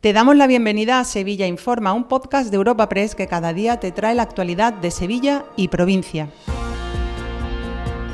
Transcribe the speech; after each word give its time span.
Te 0.00 0.14
damos 0.14 0.34
la 0.34 0.46
bienvenida 0.46 0.98
a 0.98 1.04
Sevilla 1.04 1.46
Informa, 1.46 1.92
un 1.92 2.04
podcast 2.04 2.50
de 2.50 2.56
Europa 2.56 2.88
Press 2.88 3.14
que 3.14 3.26
cada 3.26 3.52
día 3.52 3.80
te 3.80 3.92
trae 3.92 4.14
la 4.14 4.22
actualidad 4.22 4.72
de 4.72 4.90
Sevilla 4.90 5.44
y 5.56 5.68
provincia. 5.68 6.30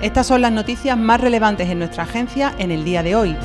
Estas 0.03 0.27
son 0.27 0.43
las 0.43 0.51
noticias 0.51 0.99
más 0.99 1.21
relevantes 1.21 1.69
en 1.69 1.79
nuestra 1.79 2.03
agencia 2.03 2.53
en 2.59 2.73
el 2.73 2.85
día 2.85 3.05
de 3.05 3.15
hoy. 3.15 3.37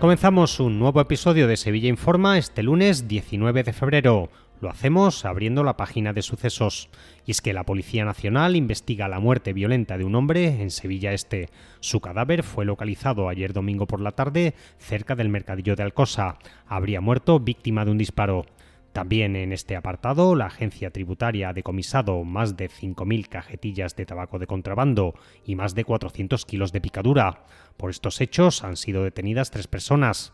Comenzamos 0.00 0.58
un 0.58 0.78
nuevo 0.78 1.02
episodio 1.02 1.46
de 1.46 1.58
Sevilla 1.58 1.90
Informa 1.90 2.38
este 2.38 2.62
lunes 2.62 3.08
19 3.08 3.62
de 3.62 3.72
febrero. 3.74 4.30
Lo 4.64 4.70
hacemos 4.70 5.26
abriendo 5.26 5.62
la 5.62 5.76
página 5.76 6.14
de 6.14 6.22
sucesos. 6.22 6.88
Y 7.26 7.32
es 7.32 7.42
que 7.42 7.52
la 7.52 7.64
Policía 7.64 8.06
Nacional 8.06 8.56
investiga 8.56 9.08
la 9.08 9.20
muerte 9.20 9.52
violenta 9.52 9.98
de 9.98 10.04
un 10.04 10.14
hombre 10.14 10.62
en 10.62 10.70
Sevilla 10.70 11.12
Este. 11.12 11.50
Su 11.80 12.00
cadáver 12.00 12.42
fue 12.42 12.64
localizado 12.64 13.28
ayer 13.28 13.52
domingo 13.52 13.86
por 13.86 14.00
la 14.00 14.12
tarde 14.12 14.54
cerca 14.78 15.16
del 15.16 15.28
mercadillo 15.28 15.76
de 15.76 15.82
Alcosa. 15.82 16.38
Habría 16.66 17.02
muerto 17.02 17.40
víctima 17.40 17.84
de 17.84 17.90
un 17.90 17.98
disparo. 17.98 18.46
También 18.94 19.36
en 19.36 19.52
este 19.52 19.76
apartado, 19.76 20.34
la 20.34 20.46
agencia 20.46 20.90
tributaria 20.90 21.50
ha 21.50 21.52
decomisado 21.52 22.24
más 22.24 22.56
de 22.56 22.70
5.000 22.70 23.28
cajetillas 23.28 23.96
de 23.96 24.06
tabaco 24.06 24.38
de 24.38 24.46
contrabando 24.46 25.12
y 25.44 25.56
más 25.56 25.74
de 25.74 25.84
400 25.84 26.46
kilos 26.46 26.72
de 26.72 26.80
picadura. 26.80 27.44
Por 27.76 27.90
estos 27.90 28.18
hechos 28.22 28.64
han 28.64 28.78
sido 28.78 29.04
detenidas 29.04 29.50
tres 29.50 29.66
personas 29.66 30.32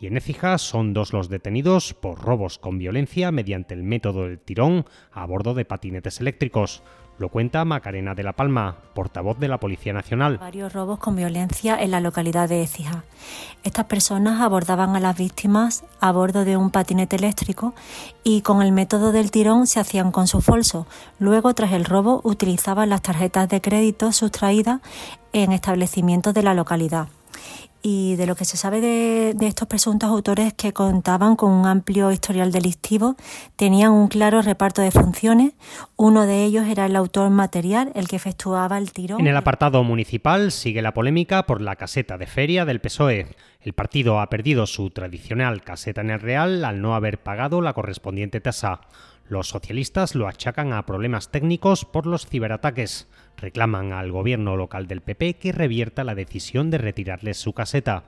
y 0.00 0.06
en 0.06 0.16
Écija 0.16 0.58
son 0.58 0.92
dos 0.92 1.12
los 1.12 1.28
detenidos 1.28 1.94
por 1.94 2.20
robos 2.20 2.58
con 2.58 2.78
violencia 2.78 3.30
mediante 3.30 3.74
el 3.74 3.82
método 3.82 4.24
del 4.24 4.38
tirón 4.38 4.84
a 5.12 5.24
bordo 5.26 5.54
de 5.54 5.64
patinetes 5.64 6.20
eléctricos. 6.20 6.82
Lo 7.16 7.28
cuenta 7.28 7.64
Macarena 7.64 8.14
de 8.16 8.24
la 8.24 8.32
Palma, 8.32 8.76
portavoz 8.92 9.38
de 9.38 9.46
la 9.46 9.58
Policía 9.58 9.92
Nacional. 9.92 10.38
Varios 10.38 10.72
robos 10.72 10.98
con 10.98 11.14
violencia 11.14 11.80
en 11.80 11.92
la 11.92 12.00
localidad 12.00 12.48
de 12.48 12.62
Écija. 12.62 13.04
Estas 13.62 13.84
personas 13.84 14.40
abordaban 14.40 14.96
a 14.96 15.00
las 15.00 15.16
víctimas 15.16 15.84
a 16.00 16.10
bordo 16.10 16.44
de 16.44 16.56
un 16.56 16.70
patinete 16.70 17.14
eléctrico 17.14 17.72
y 18.24 18.42
con 18.42 18.62
el 18.62 18.72
método 18.72 19.12
del 19.12 19.30
tirón 19.30 19.68
se 19.68 19.78
hacían 19.78 20.10
con 20.10 20.26
su 20.26 20.40
bolso. 20.40 20.88
Luego, 21.20 21.54
tras 21.54 21.72
el 21.72 21.84
robo, 21.84 22.20
utilizaban 22.24 22.88
las 22.88 23.02
tarjetas 23.02 23.48
de 23.48 23.60
crédito 23.60 24.10
sustraídas 24.10 24.80
en 25.32 25.52
establecimientos 25.52 26.34
de 26.34 26.42
la 26.42 26.54
localidad 26.54 27.06
y 27.86 28.16
de 28.16 28.26
lo 28.26 28.34
que 28.34 28.46
se 28.46 28.56
sabe 28.56 28.80
de, 28.80 29.34
estos 29.42 29.68
presuntos 29.68 30.08
autores 30.08 30.54
que 30.54 30.72
contaban 30.72 31.36
con 31.36 31.52
un 31.52 31.66
amplio 31.66 32.10
historial 32.12 32.50
delictivo, 32.50 33.14
tenían 33.56 33.92
un 33.92 34.08
claro 34.08 34.40
reparto 34.40 34.80
de 34.80 34.90
funciones. 34.90 35.52
Uno 35.94 36.24
de 36.24 36.44
ellos 36.44 36.66
era 36.66 36.86
el 36.86 36.96
autor 36.96 37.28
material, 37.28 37.92
el 37.94 38.08
que 38.08 38.16
efectuaba 38.16 38.78
el 38.78 38.90
tirón. 38.90 39.20
En 39.20 39.26
el 39.26 39.36
apartado 39.36 39.84
municipal 39.84 40.50
sigue 40.50 40.80
la 40.80 40.94
polémica 40.94 41.44
por 41.44 41.60
la 41.60 41.76
caseta 41.76 42.16
de 42.16 42.26
feria 42.26 42.64
del 42.64 42.80
PSOE. 42.80 43.26
El 43.60 43.74
partido 43.74 44.18
ha 44.18 44.30
perdido 44.30 44.66
su 44.66 44.88
tradicional 44.88 45.62
caseta 45.62 46.00
en 46.00 46.08
el 46.08 46.20
Real 46.20 46.64
al 46.64 46.80
no 46.80 46.94
haber 46.94 47.18
pagado 47.18 47.60
la 47.60 47.74
correspondiente 47.74 48.40
tasa. 48.40 48.80
Los 49.26 49.48
socialistas 49.48 50.14
lo 50.14 50.28
achacan 50.28 50.74
a 50.74 50.84
problemas 50.84 51.30
técnicos 51.30 51.86
por 51.86 52.06
los 52.06 52.26
ciberataques. 52.26 53.08
Reclaman 53.38 53.92
al 53.92 54.12
gobierno 54.12 54.54
local 54.56 54.86
del 54.86 55.00
PP 55.00 55.34
que 55.34 55.52
revierta 55.52 56.04
la 56.04 56.14
decisión 56.14 56.70
de 56.70 56.76
retirarles 56.76 57.38
su 57.38 57.54
caseta. 57.54 58.04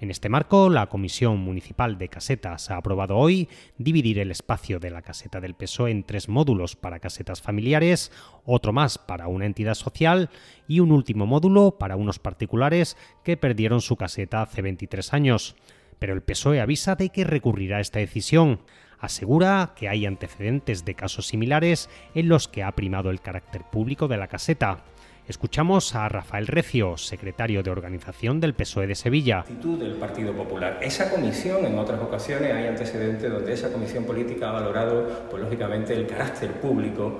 En 0.00 0.10
este 0.10 0.28
marco, 0.28 0.68
la 0.68 0.86
Comisión 0.86 1.38
Municipal 1.38 1.96
de 1.96 2.08
Casetas 2.08 2.70
ha 2.70 2.76
aprobado 2.76 3.16
hoy 3.16 3.48
dividir 3.78 4.18
el 4.18 4.30
espacio 4.30 4.78
de 4.78 4.90
la 4.90 5.02
caseta 5.02 5.40
del 5.40 5.54
PSOE 5.54 5.90
en 5.90 6.04
tres 6.04 6.28
módulos 6.28 6.76
para 6.76 7.00
casetas 7.00 7.40
familiares, 7.42 8.12
otro 8.44 8.72
más 8.72 8.98
para 8.98 9.26
una 9.26 9.46
entidad 9.46 9.74
social 9.74 10.28
y 10.68 10.80
un 10.80 10.92
último 10.92 11.26
módulo 11.26 11.78
para 11.78 11.96
unos 11.96 12.18
particulares 12.18 12.96
que 13.24 13.36
perdieron 13.36 13.80
su 13.80 13.96
caseta 13.96 14.42
hace 14.42 14.62
23 14.62 15.14
años. 15.14 15.56
Pero 15.98 16.12
el 16.12 16.22
PSOE 16.22 16.60
avisa 16.60 16.94
de 16.94 17.08
que 17.08 17.24
recurrirá 17.24 17.78
a 17.78 17.80
esta 17.80 17.98
decisión 17.98 18.60
asegura 19.00 19.72
que 19.76 19.88
hay 19.88 20.06
antecedentes 20.06 20.84
de 20.84 20.94
casos 20.94 21.26
similares 21.26 21.88
en 22.14 22.28
los 22.28 22.48
que 22.48 22.62
ha 22.62 22.72
primado 22.72 23.10
el 23.10 23.20
carácter 23.20 23.62
público 23.64 24.08
de 24.08 24.16
la 24.16 24.28
caseta. 24.28 24.84
Escuchamos 25.28 25.94
a 25.94 26.08
Rafael 26.08 26.46
Recio, 26.46 26.96
secretario 26.96 27.62
de 27.62 27.70
organización 27.70 28.40
del 28.40 28.54
PSOE 28.54 28.86
de 28.86 28.94
Sevilla. 28.94 29.44
Del 29.46 29.96
Partido 29.96 30.32
Popular. 30.32 30.78
Esa 30.80 31.10
comisión, 31.10 31.66
en 31.66 31.78
otras 31.78 32.00
ocasiones, 32.00 32.50
hay 32.50 32.66
antecedentes 32.66 33.30
donde 33.30 33.52
esa 33.52 33.70
comisión 33.70 34.04
política 34.04 34.48
ha 34.48 34.52
valorado, 34.52 35.26
pues 35.30 35.42
lógicamente, 35.42 35.92
el 35.92 36.06
carácter 36.06 36.52
público 36.52 37.18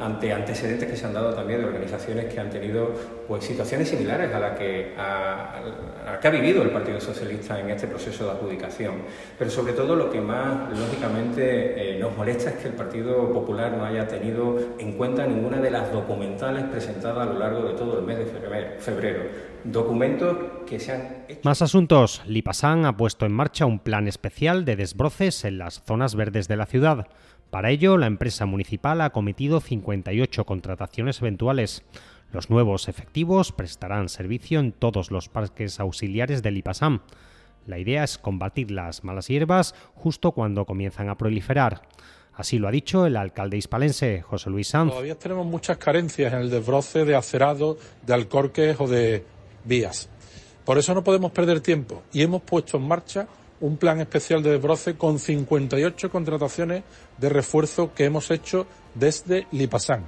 ante 0.00 0.32
antecedentes 0.32 0.88
que 0.88 0.96
se 0.96 1.06
han 1.06 1.14
dado 1.14 1.32
también 1.32 1.60
de 1.60 1.66
organizaciones 1.66 2.32
que 2.32 2.38
han 2.38 2.50
tenido 2.50 2.92
pues, 3.26 3.44
situaciones 3.44 3.88
similares 3.88 4.32
a 4.34 4.38
la 4.38 4.54
que 4.54 4.94
ha, 4.98 6.18
que 6.20 6.28
ha 6.28 6.30
vivido 6.30 6.62
el 6.62 6.70
Partido 6.70 7.00
Socialista 7.00 7.58
en 7.58 7.70
este 7.70 7.86
proceso 7.86 8.26
de 8.26 8.30
adjudicación. 8.32 8.94
Pero 9.38 9.50
sobre 9.50 9.72
todo 9.72 9.96
lo 9.96 10.10
que 10.10 10.20
más 10.20 10.70
lógicamente 10.78 11.94
eh, 11.94 11.98
nos 11.98 12.16
molesta 12.16 12.50
es 12.50 12.56
que 12.56 12.68
el 12.68 12.74
Partido 12.74 13.32
Popular 13.32 13.72
no 13.72 13.84
haya 13.84 14.06
tenido 14.06 14.58
en 14.78 14.92
cuenta 14.92 15.26
ninguna 15.26 15.60
de 15.60 15.70
las 15.70 15.90
documentales 15.90 16.64
presentadas 16.64 17.23
a 17.24 17.32
lo 17.32 17.38
largo 17.38 17.62
de 17.68 17.74
todo 17.74 17.98
el 17.98 18.04
mes 18.04 18.18
de 18.18 18.26
febrero. 18.78 19.22
Documentos 19.64 20.36
que 20.66 20.78
se 20.78 20.92
han 20.92 21.24
hecho... 21.28 21.40
Más 21.42 21.62
asuntos. 21.62 22.22
Lipasan 22.26 22.84
ha 22.84 22.96
puesto 22.96 23.26
en 23.26 23.32
marcha 23.32 23.66
un 23.66 23.78
plan 23.78 24.06
especial 24.08 24.64
de 24.64 24.76
desbroces 24.76 25.44
en 25.44 25.58
las 25.58 25.82
zonas 25.82 26.14
verdes 26.14 26.48
de 26.48 26.56
la 26.56 26.66
ciudad. 26.66 27.08
Para 27.50 27.70
ello, 27.70 27.98
la 27.98 28.06
empresa 28.06 28.46
municipal 28.46 29.00
ha 29.00 29.10
cometido 29.10 29.60
58 29.60 30.44
contrataciones 30.44 31.20
eventuales. 31.20 31.84
Los 32.32 32.50
nuevos 32.50 32.88
efectivos 32.88 33.52
prestarán 33.52 34.08
servicio 34.08 34.60
en 34.60 34.72
todos 34.72 35.10
los 35.10 35.28
parques 35.28 35.80
auxiliares 35.80 36.42
del 36.42 36.56
IPASAM. 36.58 37.00
La 37.66 37.78
idea 37.78 38.04
es 38.04 38.18
combatir 38.18 38.70
las 38.70 39.04
malas 39.04 39.28
hierbas 39.28 39.74
justo 39.94 40.32
cuando 40.32 40.66
comienzan 40.66 41.08
a 41.08 41.16
proliferar. 41.16 41.82
Así 42.36 42.58
lo 42.58 42.66
ha 42.66 42.70
dicho 42.70 43.06
el 43.06 43.16
alcalde 43.16 43.56
hispalense, 43.56 44.22
José 44.22 44.50
Luis 44.50 44.68
Sanz. 44.68 44.90
Todavía 44.90 45.14
tenemos 45.16 45.46
muchas 45.46 45.78
carencias 45.78 46.32
en 46.32 46.40
el 46.40 46.50
desbroce 46.50 47.04
de 47.04 47.14
acerado, 47.14 47.78
de 48.04 48.14
alcorques 48.14 48.76
o 48.80 48.88
de 48.88 49.24
vías. 49.64 50.08
Por 50.64 50.78
eso 50.78 50.94
no 50.94 51.04
podemos 51.04 51.30
perder 51.30 51.60
tiempo 51.60 52.02
y 52.12 52.22
hemos 52.22 52.42
puesto 52.42 52.78
en 52.78 52.88
marcha 52.88 53.28
un 53.60 53.76
plan 53.76 54.00
especial 54.00 54.42
de 54.42 54.50
desbroce 54.50 54.96
con 54.96 55.18
58 55.18 56.10
contrataciones 56.10 56.82
de 57.18 57.28
refuerzo 57.28 57.94
que 57.94 58.04
hemos 58.04 58.30
hecho 58.30 58.66
desde 58.94 59.46
Lipasán. 59.52 60.04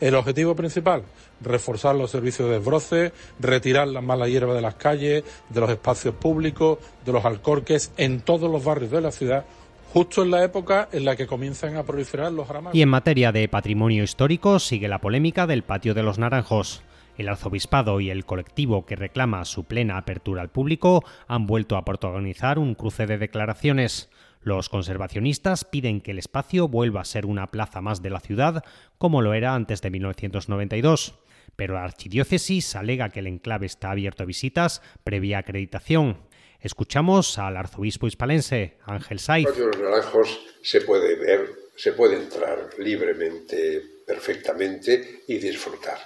El 0.00 0.14
objetivo 0.14 0.54
principal, 0.54 1.02
reforzar 1.40 1.94
los 1.94 2.10
servicios 2.10 2.48
de 2.48 2.56
desbroce, 2.56 3.12
retirar 3.40 3.88
la 3.88 4.00
mala 4.00 4.28
hierba 4.28 4.54
de 4.54 4.60
las 4.60 4.74
calles, 4.74 5.24
de 5.48 5.60
los 5.60 5.70
espacios 5.70 6.14
públicos, 6.14 6.78
de 7.04 7.12
los 7.12 7.24
alcorques 7.24 7.92
en 7.96 8.20
todos 8.20 8.50
los 8.50 8.64
barrios 8.64 8.90
de 8.90 9.00
la 9.00 9.10
ciudad, 9.10 9.44
justo 9.92 10.22
en 10.22 10.30
la 10.30 10.44
época 10.44 10.88
en 10.92 11.04
la 11.04 11.16
que 11.16 11.26
comienzan 11.26 11.76
a 11.76 11.84
proliferar 11.84 12.32
los 12.32 12.48
ramales. 12.48 12.76
Y 12.76 12.82
en 12.82 12.88
materia 12.88 13.32
de 13.32 13.48
patrimonio 13.48 14.02
histórico 14.04 14.58
sigue 14.58 14.88
la 14.88 15.00
polémica 15.00 15.46
del 15.46 15.62
Patio 15.62 15.94
de 15.94 16.02
los 16.02 16.18
Naranjos. 16.18 16.82
El 17.16 17.28
arzobispado 17.28 18.00
y 18.00 18.10
el 18.10 18.24
colectivo 18.24 18.86
que 18.86 18.94
reclama 18.94 19.44
su 19.44 19.64
plena 19.64 19.98
apertura 19.98 20.40
al 20.40 20.50
público 20.50 21.04
han 21.26 21.46
vuelto 21.46 21.76
a 21.76 21.84
protagonizar 21.84 22.60
un 22.60 22.74
cruce 22.76 23.06
de 23.06 23.18
declaraciones. 23.18 24.08
Los 24.40 24.68
conservacionistas 24.68 25.64
piden 25.64 26.00
que 26.00 26.12
el 26.12 26.20
espacio 26.20 26.68
vuelva 26.68 27.00
a 27.00 27.04
ser 27.04 27.26
una 27.26 27.48
plaza 27.48 27.80
más 27.80 28.02
de 28.02 28.10
la 28.10 28.20
ciudad, 28.20 28.62
como 28.98 29.20
lo 29.20 29.34
era 29.34 29.54
antes 29.54 29.82
de 29.82 29.90
1992. 29.90 31.16
Pero 31.56 31.74
la 31.74 31.82
archidiócesis 31.82 32.76
alega 32.76 33.08
que 33.08 33.18
el 33.18 33.26
enclave 33.26 33.66
está 33.66 33.90
abierto 33.90 34.22
a 34.22 34.26
visitas 34.26 34.80
previa 35.02 35.38
acreditación. 35.38 36.18
Escuchamos 36.60 37.38
al 37.38 37.56
arzobispo 37.56 38.06
hispalense, 38.06 38.78
Ángel 38.84 39.20
Saiz. 39.20 39.48
En 39.48 39.66
los 39.66 39.78
naranjos 39.78 40.40
se 40.62 40.80
puede 40.80 41.14
ver, 41.16 41.50
se 41.76 41.92
puede 41.92 42.16
entrar 42.16 42.70
libremente, 42.78 43.82
perfectamente 44.06 45.22
y 45.26 45.38
disfrutar 45.38 45.98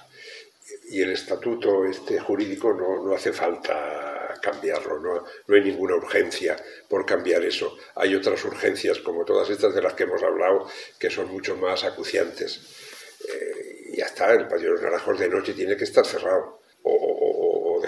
y 0.89 1.01
el 1.01 1.11
estatuto 1.11 1.85
este 1.85 2.19
jurídico 2.19 2.73
no, 2.73 3.03
no 3.03 3.15
hace 3.15 3.33
falta 3.33 4.37
cambiarlo, 4.41 4.99
no, 4.99 5.25
no, 5.47 5.55
hay 5.55 5.61
ninguna 5.61 5.95
urgencia 5.95 6.55
por 6.89 7.05
cambiar 7.05 7.43
eso. 7.43 7.77
Hay 7.95 8.13
otras 8.15 8.43
urgencias, 8.43 8.99
como 8.99 9.23
todas 9.23 9.49
estas 9.49 9.73
de 9.73 9.81
las 9.81 9.93
que 9.93 10.03
hemos 10.03 10.21
hablado, 10.21 10.67
que 10.99 11.09
son 11.09 11.31
mucho 11.31 11.55
más 11.55 11.83
acuciantes. 11.83 12.61
Eh, 13.27 13.93
ya 13.97 14.05
está, 14.05 14.33
el 14.33 14.47
patio 14.47 14.67
de 14.67 14.73
los 14.73 14.81
naranjos 14.81 15.17
de 15.19 15.29
noche 15.29 15.53
tiene 15.53 15.77
que 15.77 15.85
estar 15.85 16.05
cerrado. 16.05 16.61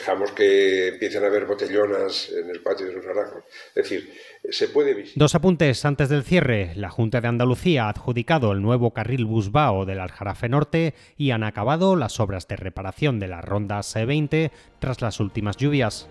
Dejamos 0.05 0.33
que 0.33 0.89
empiecen 0.89 1.23
a 1.23 1.27
haber 1.27 1.45
botellonas 1.45 2.29
en 2.29 2.47
el 2.51 2.61
patio 2.61 2.85
de 2.85 2.93
los 2.93 3.05
naranjos. 3.05 3.43
Es 3.73 3.89
decir, 3.89 4.13
se 4.51 4.67
puede 4.67 4.93
visitar. 4.93 5.17
Dos 5.17 5.33
apuntes 5.33 5.83
antes 5.83 6.09
del 6.09 6.23
cierre. 6.23 6.73
La 6.75 6.91
Junta 6.91 7.21
de 7.21 7.27
Andalucía 7.27 7.85
ha 7.85 7.89
adjudicado 7.89 8.51
el 8.51 8.61
nuevo 8.61 8.91
carril 8.91 9.25
Busbao 9.25 9.85
del 9.85 9.99
Aljarafe 9.99 10.47
Norte 10.47 10.93
y 11.17 11.31
han 11.31 11.43
acabado 11.43 11.95
las 11.95 12.19
obras 12.19 12.47
de 12.47 12.55
reparación 12.55 13.19
de 13.19 13.27
la 13.27 13.41
ronda 13.41 13.79
C20 13.79 14.51
tras 14.79 15.01
las 15.01 15.19
últimas 15.19 15.57
lluvias. 15.57 16.07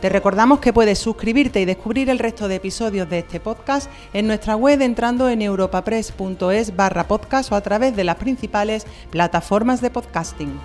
Te 0.00 0.08
recordamos 0.08 0.58
que 0.58 0.72
puedes 0.72 0.98
suscribirte 0.98 1.60
y 1.60 1.64
descubrir 1.66 2.10
el 2.10 2.18
resto 2.18 2.48
de 2.48 2.56
episodios 2.56 3.08
de 3.08 3.20
este 3.20 3.38
podcast 3.38 3.88
en 4.12 4.26
nuestra 4.26 4.56
web 4.56 4.80
entrando 4.82 5.28
en 5.28 5.42
europapress.es 5.42 6.74
barra 6.74 7.06
podcast 7.06 7.52
o 7.52 7.54
a 7.54 7.60
través 7.60 7.94
de 7.94 8.04
las 8.04 8.16
principales 8.16 8.86
plataformas 9.10 9.80
de 9.80 9.90
podcasting. 9.90 10.58